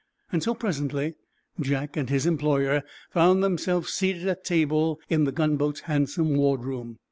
So, 0.39 0.55
presently, 0.55 1.13
Jack 1.59 1.95
and 1.95 2.09
his 2.09 2.25
employer 2.25 2.81
found 3.11 3.43
themselves 3.43 3.93
seated 3.93 4.27
at 4.27 4.43
table 4.43 4.99
in 5.11 5.25
the 5.25 5.31
gunboat's 5.31 5.81
handsome 5.81 6.35
wardroom. 6.37 6.97